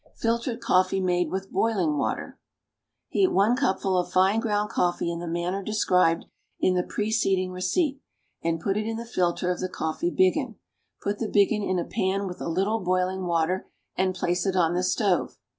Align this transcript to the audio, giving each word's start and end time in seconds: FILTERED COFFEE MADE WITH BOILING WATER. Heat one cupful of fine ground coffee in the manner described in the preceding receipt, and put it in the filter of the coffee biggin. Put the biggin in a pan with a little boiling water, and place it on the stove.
FILTERED 0.15 0.61
COFFEE 0.61 0.99
MADE 0.99 1.29
WITH 1.29 1.51
BOILING 1.51 1.95
WATER. 1.95 2.39
Heat 3.09 3.27
one 3.27 3.55
cupful 3.55 3.99
of 3.99 4.11
fine 4.11 4.39
ground 4.39 4.71
coffee 4.71 5.11
in 5.11 5.19
the 5.19 5.27
manner 5.27 5.61
described 5.61 6.25
in 6.59 6.73
the 6.73 6.81
preceding 6.81 7.51
receipt, 7.51 8.01
and 8.43 8.59
put 8.59 8.77
it 8.77 8.87
in 8.87 8.97
the 8.97 9.05
filter 9.05 9.51
of 9.51 9.59
the 9.59 9.69
coffee 9.69 10.09
biggin. 10.09 10.55
Put 11.03 11.19
the 11.19 11.29
biggin 11.29 11.61
in 11.61 11.77
a 11.77 11.85
pan 11.85 12.25
with 12.25 12.41
a 12.41 12.49
little 12.49 12.79
boiling 12.79 13.27
water, 13.27 13.67
and 13.95 14.15
place 14.15 14.47
it 14.47 14.55
on 14.55 14.73
the 14.73 14.81
stove. 14.81 15.37